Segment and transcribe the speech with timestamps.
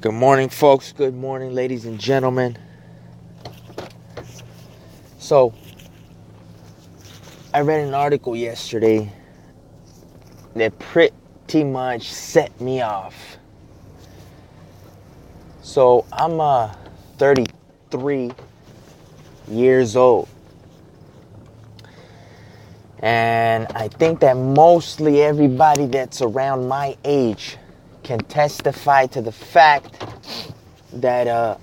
[0.00, 0.92] Good morning, folks.
[0.92, 2.56] Good morning, ladies and gentlemen.
[5.18, 5.52] So,
[7.52, 9.12] I read an article yesterday
[10.54, 13.36] that pretty much set me off.
[15.60, 16.72] So, I'm uh,
[17.18, 18.32] 33
[19.50, 20.30] years old.
[23.00, 27.58] And I think that mostly everybody that's around my age
[28.02, 30.04] can testify to the fact
[30.92, 31.56] that uh,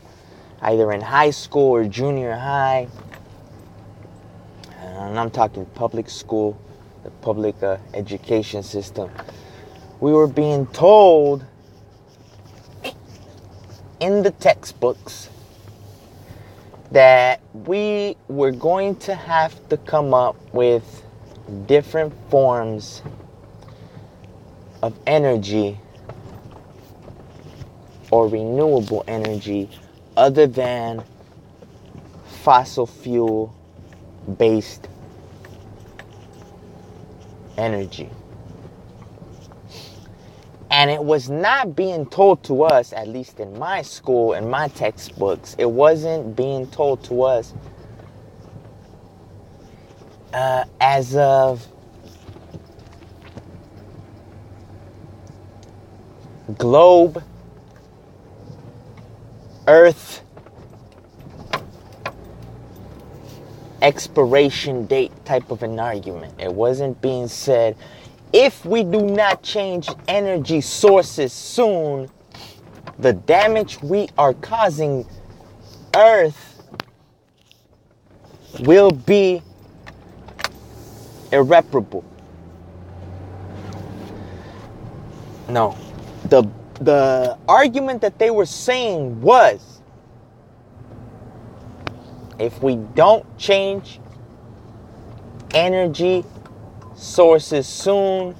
[0.62, 2.88] either in high school or junior high,
[4.80, 6.59] and I'm talking public school,
[7.04, 9.09] the public uh, education system,
[10.00, 11.45] we were being told
[14.00, 15.30] in the textbooks
[16.92, 21.04] that we were going to have to come up with
[21.66, 23.02] different forms
[24.81, 25.80] of energy
[28.12, 29.70] or renewable energy
[30.16, 31.04] other than
[32.44, 33.54] fossil fuel
[34.38, 34.88] based
[37.58, 38.09] energy.
[40.70, 44.68] And it was not being told to us, at least in my school, in my
[44.68, 47.53] textbooks, it wasn't being told to us
[50.34, 51.66] uh, as of
[56.58, 57.24] globe,
[59.68, 60.23] earth,
[63.82, 66.34] expiration date type of an argument.
[66.40, 67.76] It wasn't being said,
[68.34, 72.09] if we do not change energy sources soon,
[73.00, 75.06] the damage we are causing
[75.96, 76.62] Earth
[78.59, 79.42] will be
[81.31, 82.04] irreparable.
[85.50, 85.78] No.
[86.26, 86.44] The
[86.81, 89.81] the argument that they were saying was
[92.39, 94.00] if we don't change
[95.53, 96.24] energy
[96.96, 98.35] sources soon,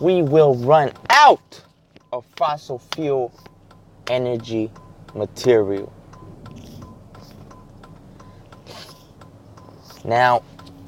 [0.00, 1.62] we will run out
[2.12, 3.32] of fossil fuel
[4.08, 4.70] energy
[5.14, 5.92] material.
[10.04, 10.42] Now,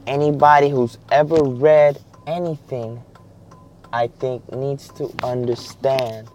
[0.06, 3.02] anybody who's ever read anything,
[3.96, 6.28] I think, needs to understand.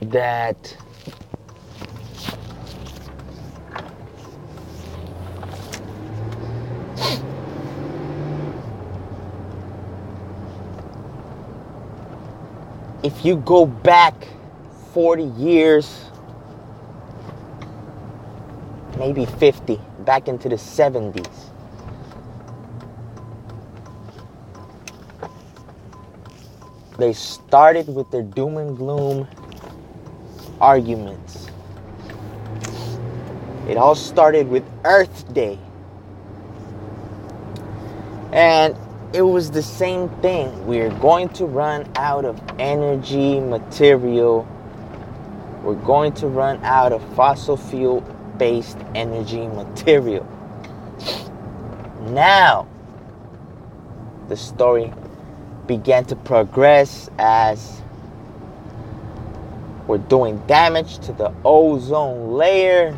[0.00, 0.78] That
[13.02, 14.14] if you go back
[14.94, 16.05] 40 years,
[19.06, 21.30] maybe 50, back into the 70s,
[26.98, 29.28] they started with their doom and gloom
[30.60, 31.46] arguments.
[33.68, 35.56] It all started with Earth Day.
[38.32, 38.76] And
[39.12, 40.66] it was the same thing.
[40.66, 44.48] We're going to run out of energy material.
[45.62, 48.04] We're going to run out of fossil fuel
[48.38, 50.26] based energy material.
[52.00, 52.66] Now,
[54.28, 54.92] the story
[55.66, 57.82] began to progress as
[59.86, 62.96] we're doing damage to the ozone layer.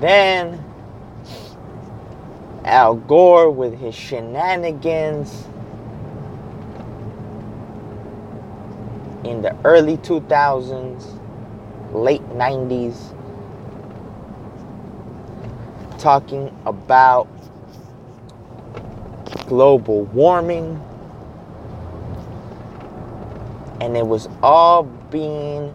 [0.00, 0.64] Then
[2.64, 5.46] Al Gore with his shenanigans
[9.24, 11.18] in the early 2000s,
[11.92, 13.11] late 90s,
[16.02, 17.28] talking about
[19.46, 20.82] global warming.
[23.80, 25.72] And it was all being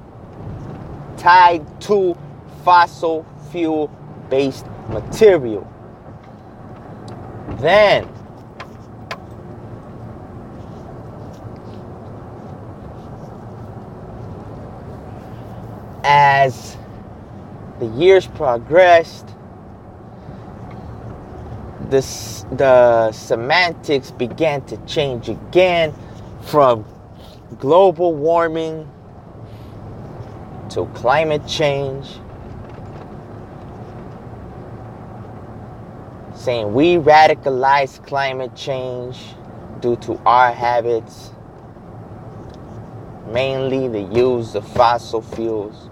[1.16, 2.18] tied to
[2.66, 3.90] fossil fuel
[4.30, 5.66] based material.
[7.60, 8.10] Then,
[16.04, 16.76] as
[17.80, 19.37] the years progressed,
[21.90, 25.94] this, the semantics began to change again
[26.42, 26.86] from
[27.60, 28.90] global warming
[30.70, 32.20] to climate change.
[36.36, 39.18] Saying we radicalize climate change
[39.82, 41.32] due to our habits,
[43.32, 45.90] mainly the use of fossil fuels.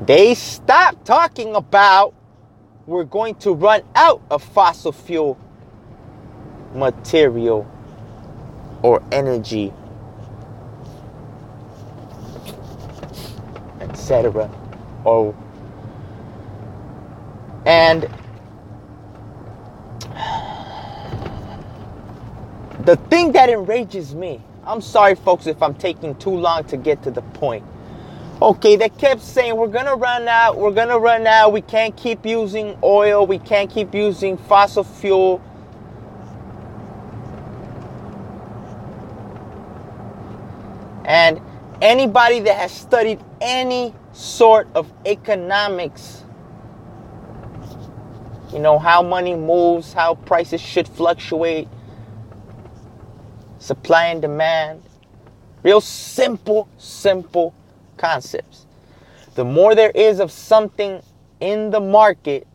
[0.00, 2.14] They stopped talking about
[2.86, 5.38] we're going to run out of fossil fuel
[6.74, 7.66] material
[8.82, 9.72] or energy,
[13.80, 14.50] etc.
[15.04, 15.36] Or oh.
[17.64, 18.08] and
[22.84, 27.02] the thing that enrages me, I'm sorry, folks, if I'm taking too long to get
[27.04, 27.64] to the point.
[28.44, 32.26] Okay, they kept saying we're gonna run out, we're gonna run out, we can't keep
[32.26, 35.40] using oil, we can't keep using fossil fuel.
[41.06, 41.40] And
[41.80, 46.22] anybody that has studied any sort of economics,
[48.52, 51.66] you know, how money moves, how prices should fluctuate,
[53.58, 54.82] supply and demand,
[55.62, 57.54] real simple, simple
[58.04, 58.66] concepts.
[59.34, 61.00] The more there is of something
[61.40, 62.46] in the market,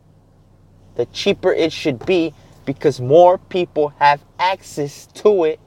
[0.96, 2.34] the cheaper it should be
[2.66, 5.60] because more people have access to it.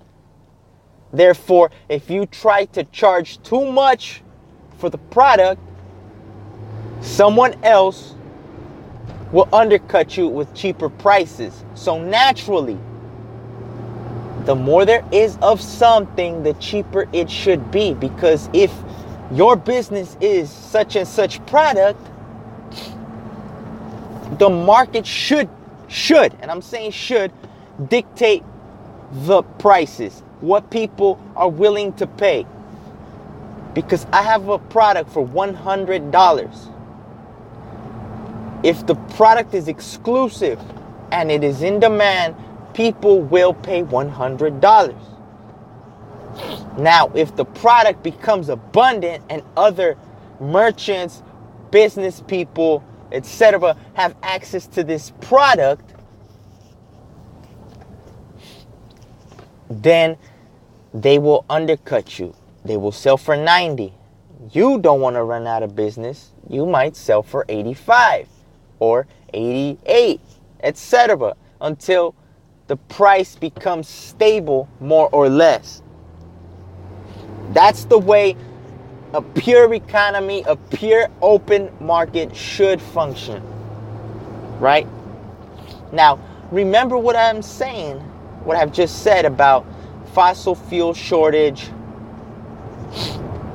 [1.13, 4.23] Therefore, if you try to charge too much
[4.79, 5.61] for the product,
[7.01, 8.15] someone else
[9.33, 11.65] will undercut you with cheaper prices.
[11.75, 12.79] So naturally,
[14.45, 17.95] the more there is of something, the cheaper it should be.
[17.95, 18.73] Because if
[19.33, 22.01] your business is such and such product,
[24.39, 25.49] the market should,
[25.89, 27.33] should, and I'm saying should,
[27.89, 28.43] dictate
[29.13, 32.47] the prices, what people are willing to pay.
[33.75, 36.69] Because I have a product for $100.
[38.63, 40.61] If the product is exclusive
[41.11, 42.37] and it is in demand,
[42.75, 45.12] people will pay $100.
[46.79, 49.97] Now, if the product becomes abundant and other
[50.41, 51.23] merchants,
[51.71, 52.83] business people,
[53.13, 55.95] etc., have access to this product,
[59.69, 60.17] then
[60.95, 62.35] they will undercut you.
[62.65, 63.93] They will sell for 90.
[64.53, 66.33] You don't want to run out of business.
[66.49, 68.29] You might sell for 85
[68.79, 70.21] or 88,
[70.63, 72.15] etc., until
[72.67, 75.82] the price becomes stable more or less.
[77.53, 78.37] That's the way
[79.13, 83.43] a pure economy, a pure open market should function.
[84.59, 84.87] Right?
[85.93, 86.19] Now,
[86.51, 87.99] remember what I'm saying,
[88.45, 89.67] what I've just said about
[90.15, 91.69] fossil fuel shortage.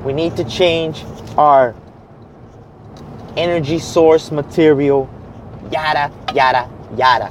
[0.04, 1.04] We need to change
[1.36, 1.74] our
[3.36, 5.10] energy source material,
[5.72, 7.30] yada, yada, yada.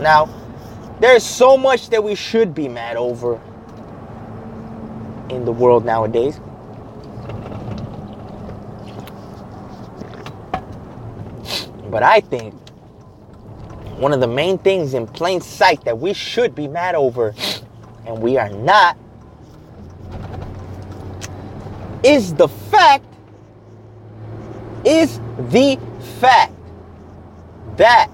[0.00, 0.28] Now,
[1.00, 3.40] there's so much that we should be mad over
[5.32, 6.40] in the world nowadays.
[11.90, 12.54] But I think
[13.98, 17.34] one of the main things in plain sight that we should be mad over,
[18.06, 18.96] and we are not,
[22.02, 23.04] is the fact,
[24.84, 25.20] is
[25.50, 25.78] the
[26.20, 26.52] fact
[27.76, 28.10] that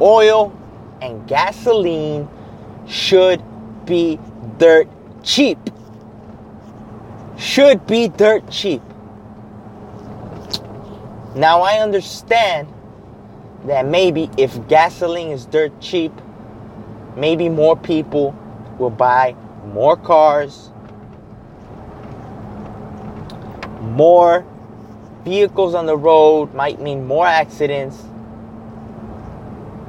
[0.00, 0.56] oil
[1.00, 2.28] and gasoline
[2.86, 3.42] should
[3.86, 4.18] be
[4.58, 4.88] dirt
[5.22, 5.58] cheap.
[7.38, 8.82] Should be dirt cheap.
[11.34, 12.68] Now I understand
[13.64, 16.12] that maybe if gasoline is dirt cheap,
[17.16, 18.36] maybe more people
[18.78, 19.34] will buy
[19.72, 20.70] more cars,
[23.80, 24.44] more
[25.24, 28.02] vehicles on the road might mean more accidents,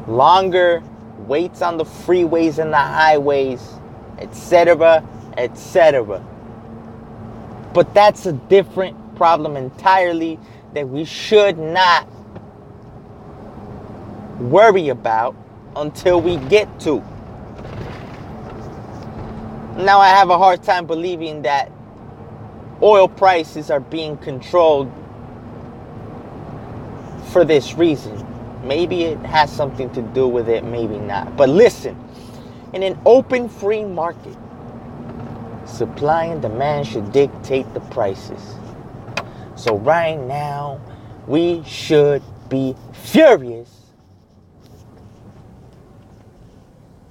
[0.07, 0.83] longer
[1.19, 3.73] waits on the freeways and the highways,
[4.19, 5.03] etc.,
[5.37, 6.23] etc.
[7.73, 10.39] But that's a different problem entirely
[10.73, 12.07] that we should not
[14.39, 15.35] worry about
[15.75, 17.03] until we get to.
[19.77, 21.71] Now, I have a hard time believing that
[22.81, 24.91] oil prices are being controlled
[27.31, 28.23] for this reason.
[28.63, 31.35] Maybe it has something to do with it, maybe not.
[31.35, 31.97] But listen,
[32.73, 34.37] in an open free market,
[35.65, 38.55] supply and demand should dictate the prices.
[39.55, 40.81] So, right now,
[41.27, 43.69] we should be furious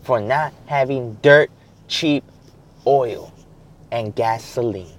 [0.03, 1.51] for not having dirt
[1.89, 2.25] cheap
[2.87, 3.33] oil
[3.91, 4.99] and gasoline.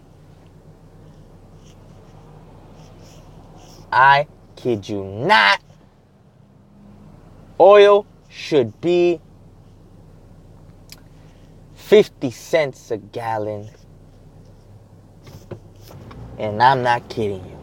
[3.91, 5.60] I kid you not
[7.60, 9.22] Oil should be
[11.84, 13.70] 50 cents a gallon.
[16.40, 17.58] And I'm not kidding you.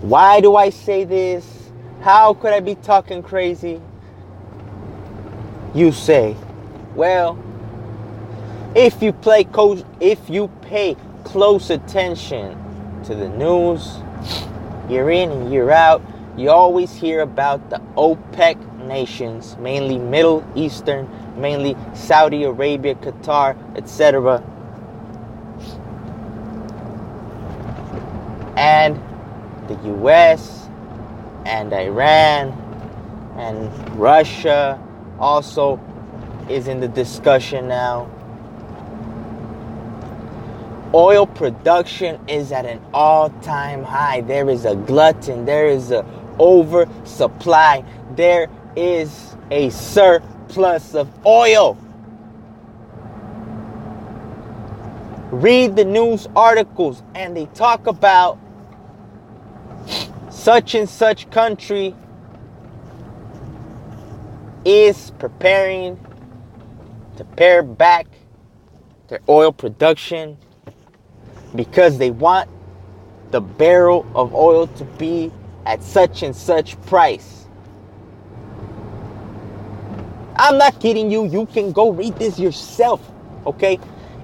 [0.00, 1.70] Why do I say this?
[2.02, 3.80] How could I be talking crazy?
[5.74, 6.36] You say,
[6.94, 7.38] well,
[8.74, 12.58] if you play co- if you pay close attention
[13.04, 13.98] to the news,
[14.90, 16.02] year in and year out,
[16.36, 24.42] you always hear about the OPEC nations, mainly Middle Eastern, mainly Saudi Arabia, Qatar, etc.
[28.56, 29.00] And
[29.68, 29.74] the
[30.04, 30.68] US
[31.44, 32.52] and Iran
[33.36, 34.80] and Russia
[35.18, 35.80] also
[36.48, 38.10] is in the discussion now.
[40.94, 44.20] Oil production is at an all-time high.
[44.20, 46.04] There is a glutton, there is a
[46.38, 47.84] oversupply.
[48.14, 51.76] There is a surplus of oil.
[55.30, 58.38] Read the news articles and they talk about
[60.30, 61.94] such and such country
[64.64, 65.98] is preparing
[67.16, 68.06] to pare back
[69.08, 70.36] their oil production
[71.54, 72.48] because they want
[73.30, 75.32] the barrel of oil to be
[75.66, 77.43] at such and such price.
[80.36, 81.26] I'm not kidding you.
[81.26, 83.00] You can go read this yourself.
[83.46, 83.78] Okay?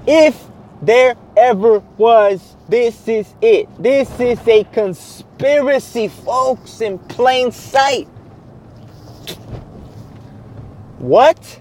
[0.07, 0.43] If
[0.83, 3.69] there ever was, this is it.
[3.83, 8.09] This is a conspiracy, folks, in plain sight.
[10.99, 11.61] What?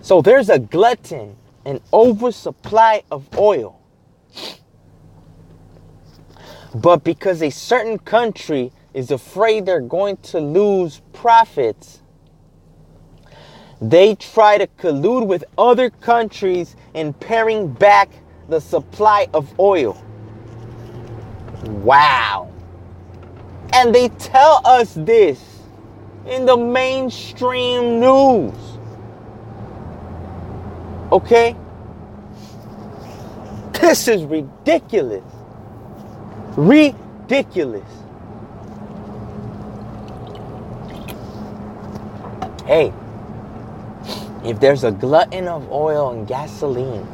[0.00, 3.80] So there's a glutton, an oversupply of oil.
[6.74, 12.00] But because a certain country is afraid they're going to lose profits,
[13.80, 18.10] they try to collude with other countries in paring back
[18.48, 20.02] the supply of oil.
[21.64, 22.50] Wow.
[23.72, 25.60] And they tell us this
[26.26, 28.54] in the mainstream news.
[31.12, 31.56] Okay?
[33.72, 35.24] This is ridiculous.
[36.56, 37.99] Ridiculous.
[42.70, 42.92] Hey,
[44.44, 47.02] if there's a glutton of oil and gasoline,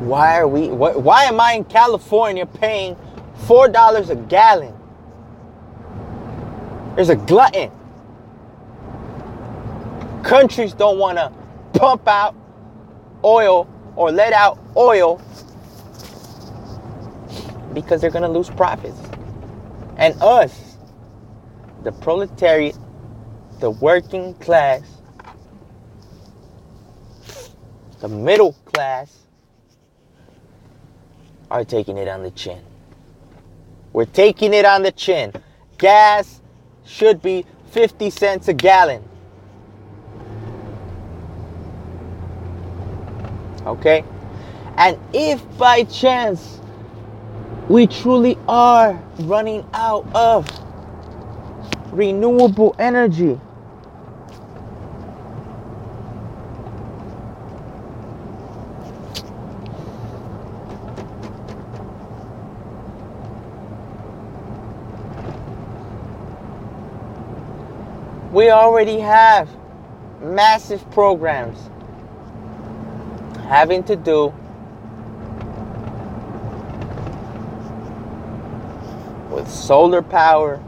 [0.00, 2.96] why are we why, why am I in California paying
[3.42, 4.74] $4 a gallon?
[6.96, 7.70] There's a glutton.
[10.24, 11.30] Countries don't want to
[11.78, 12.34] pump out
[13.22, 15.20] oil or let out oil
[17.74, 18.98] because they're going to lose profits.
[19.96, 20.76] And us,
[21.82, 22.76] the proletariat,
[23.60, 24.82] the working class,
[28.00, 29.20] the middle class,
[31.50, 32.62] are taking it on the chin.
[33.92, 35.32] We're taking it on the chin.
[35.78, 36.40] Gas
[36.84, 39.02] should be 50 cents a gallon.
[43.64, 44.04] Okay?
[44.76, 46.60] And if by chance
[47.68, 50.46] we truly are running out of
[51.92, 53.40] renewable energy,
[68.30, 69.48] we already have
[70.20, 71.70] massive programs
[73.48, 74.34] having to do
[79.34, 80.62] with solar power,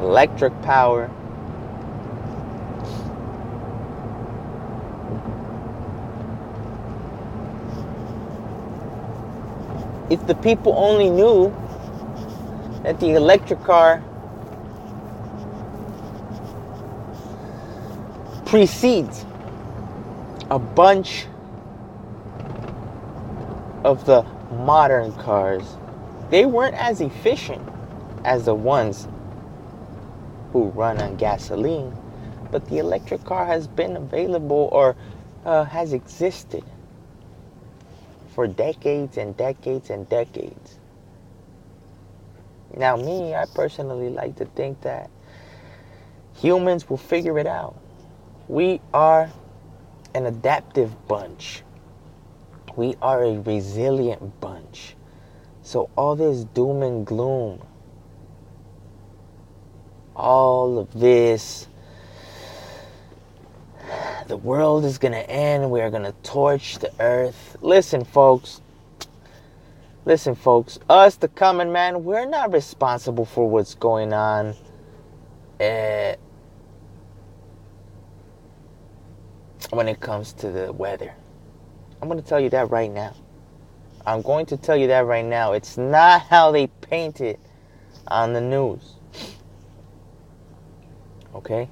[0.00, 1.10] electric power,
[10.08, 11.54] if the people only knew
[12.84, 14.02] that the electric car
[18.44, 19.24] precedes
[20.52, 21.26] a bunch
[23.82, 24.22] of the
[24.52, 25.76] modern cars,
[26.30, 27.62] they weren't as efficient
[28.24, 29.06] as the ones
[30.52, 31.96] who run on gasoline,
[32.50, 34.96] but the electric car has been available or
[35.44, 36.64] uh, has existed
[38.34, 40.78] for decades and decades and decades.
[42.76, 45.10] Now, me, I personally like to think that
[46.34, 47.76] humans will figure it out.
[48.48, 49.30] We are
[50.14, 51.62] an adaptive bunch.
[52.76, 54.95] We are a resilient bunch.
[55.66, 57.60] So, all this doom and gloom,
[60.14, 61.66] all of this
[64.28, 65.68] the world is going to end.
[65.68, 67.56] We are going to torch the earth.
[67.62, 68.60] Listen, folks.
[70.04, 70.78] Listen, folks.
[70.88, 74.54] Us, the common man, we're not responsible for what's going on.
[75.60, 76.14] Uh,
[79.70, 81.12] when it comes to the weather.
[82.00, 83.16] I'm going to tell you that right now.
[84.06, 85.52] I'm going to tell you that right now.
[85.52, 87.40] It's not how they paint it
[88.06, 88.94] on the news.
[91.34, 91.68] Okay?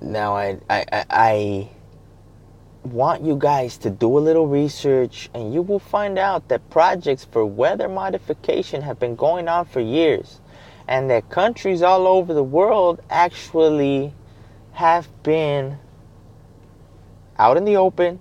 [0.00, 1.68] Now, I, I, I,
[2.84, 7.24] want you guys to do a little research, and you will find out that projects
[7.24, 10.40] for weather modification have been going on for years,
[10.86, 14.14] and that countries all over the world actually
[14.72, 15.76] have been
[17.38, 18.20] out in the open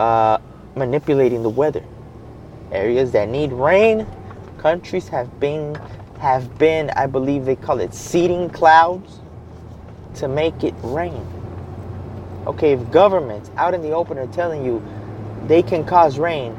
[0.00, 0.38] uh,
[0.76, 1.84] manipulating the weather.
[2.72, 4.06] Areas that need rain,
[4.58, 5.74] countries have been
[6.18, 9.20] have been, I believe they call it seeding clouds
[10.16, 11.26] to make it rain.
[12.46, 14.82] Okay, if governments out in the open are telling you
[15.46, 16.58] they can cause rain,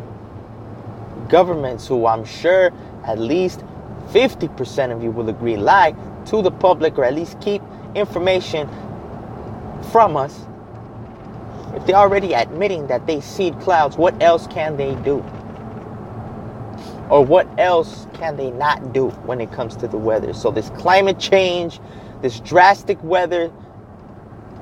[1.29, 2.71] governments who I'm sure
[3.05, 3.63] at least
[4.07, 5.95] 50% of you will agree lie
[6.27, 7.61] to the public or at least keep
[7.95, 8.67] information
[9.91, 10.45] from us,
[11.75, 15.25] if they're already admitting that they seed clouds, what else can they do?
[17.09, 20.33] Or what else can they not do when it comes to the weather?
[20.33, 21.79] So, this climate change,
[22.21, 23.51] this drastic weather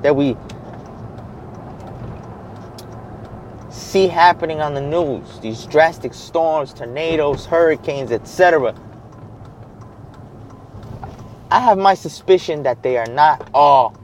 [0.02, 0.36] that we
[3.70, 8.74] see happening on the news, these drastic storms, tornadoes, hurricanes, etc
[11.50, 13.96] I have my suspicion that they are not all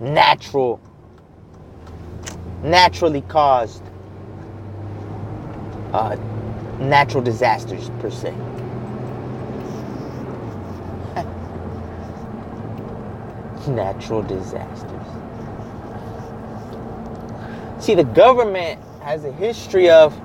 [0.00, 0.80] natural,
[2.64, 3.82] naturally caused
[5.92, 6.16] uh,
[6.80, 8.34] natural disasters per se.
[13.68, 14.90] natural disasters.
[17.78, 20.18] See, the government has a history of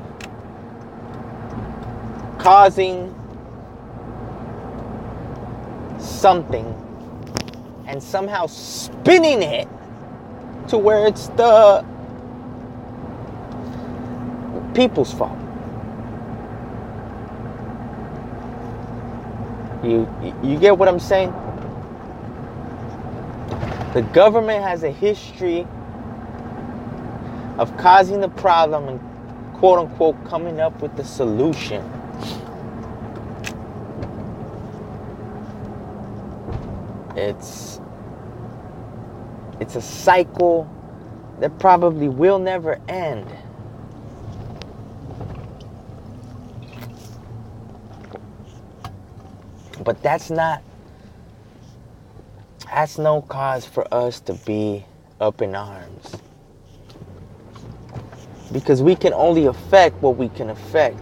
[2.37, 3.13] causing
[5.99, 6.65] something
[7.85, 9.67] and somehow spinning it
[10.69, 11.85] to where it's the
[14.79, 15.37] people's fault.
[19.83, 20.07] You
[20.41, 21.33] you get what I'm saying?
[23.93, 25.67] The government has a history
[27.57, 28.99] of causing the problem and
[29.55, 31.83] quote unquote coming up with the solution.
[37.17, 37.81] It's
[39.59, 40.69] it's a cycle
[41.41, 43.27] that probably will never end.
[49.89, 50.61] But that's not
[52.65, 54.85] that's no cause for us to be
[55.19, 56.15] up in arms.
[58.51, 61.01] Because we can only affect what we can affect.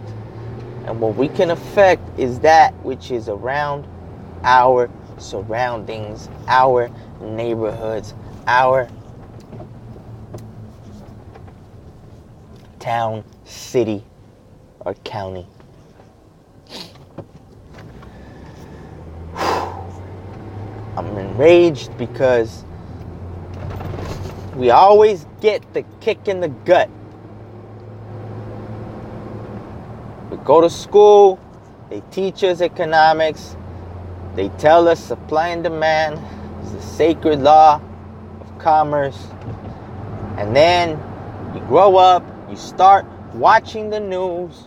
[0.86, 3.86] And what we can affect is that which is around
[4.42, 8.14] our surroundings, our neighborhoods,
[8.46, 8.88] our
[12.78, 14.02] town, city,
[14.80, 15.46] or county.
[20.98, 22.64] I'm enraged because
[24.56, 26.90] we always get the kick in the gut.
[30.28, 31.38] We go to school,
[31.88, 33.56] they teach us economics,
[34.34, 36.18] they tell us supply and demand
[36.64, 37.80] is the sacred law
[38.40, 39.28] of commerce.
[40.36, 41.00] And then
[41.54, 44.64] you grow up, you start watching the news,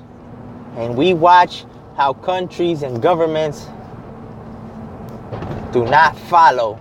[0.78, 1.65] and we watch
[1.98, 3.67] how countries and governments
[5.71, 6.79] do not follow,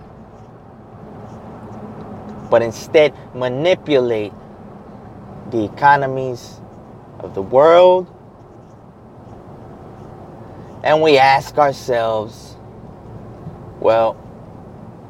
[2.50, 4.33] but instead manipulate
[5.50, 6.61] the economies
[7.20, 8.07] of the world.
[10.83, 12.57] And we ask ourselves,
[13.81, 14.16] well,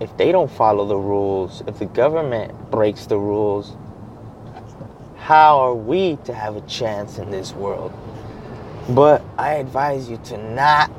[0.00, 3.76] if they don't follow the rules, if the government breaks the rules,
[5.16, 7.92] how are we to have a chance in this world?
[8.90, 10.90] But I advise you to not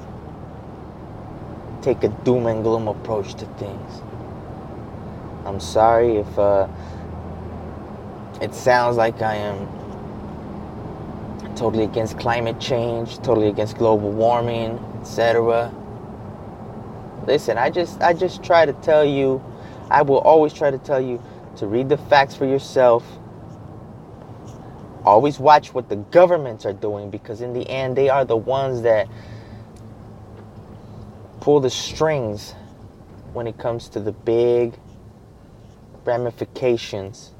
[1.82, 4.02] take a doom and gloom approach to things.
[5.46, 6.68] I'm sorry if uh,
[8.42, 9.68] it sounds like I am
[11.56, 15.74] totally against climate change, totally against global warming, etc.
[17.28, 19.44] Listen, I just I just try to tell you,
[19.90, 21.22] I will always try to tell you
[21.58, 23.04] to read the facts for yourself.
[25.04, 28.84] Always watch what the governments are doing because in the end they are the ones
[28.84, 29.08] that
[31.42, 32.54] pull the strings
[33.34, 34.76] when it comes to the big
[36.06, 37.32] ramifications.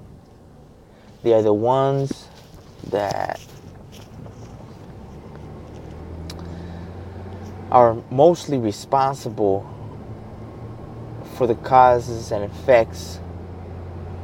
[1.24, 2.28] They are the ones
[2.90, 3.40] that
[7.70, 9.70] are mostly responsible
[11.36, 13.20] for the causes and effects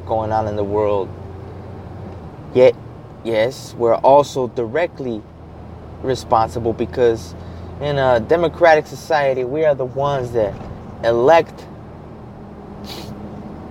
[0.08, 1.08] going on in the world.
[2.56, 2.76] Yet,
[3.24, 5.22] yes, we're also directly
[6.02, 7.36] responsible because
[7.82, 10.54] in a democratic society, we are the ones that
[11.04, 11.68] elect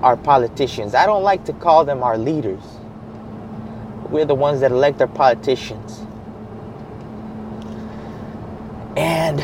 [0.03, 0.95] our politicians.
[0.95, 2.63] I don't like to call them our leaders.
[4.11, 6.01] We're the ones that elect our politicians.
[8.97, 9.41] And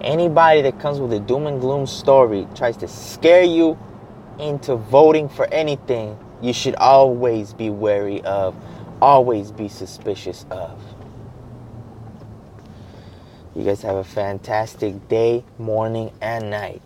[0.00, 3.78] anybody that comes with a doom and gloom story tries to scare you
[4.38, 8.56] into voting for anything, you should always be wary of,
[9.00, 10.80] always be suspicious of.
[13.54, 16.82] You guys have a fantastic day, morning, and night.